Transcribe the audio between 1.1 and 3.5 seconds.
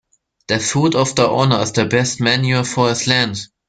the owner is the best manure for his land.